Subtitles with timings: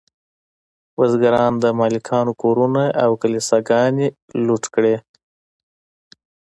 [0.95, 4.07] بزګرانو د مالکانو کورونه او کلیساګانې
[4.45, 4.95] لوټ کړې.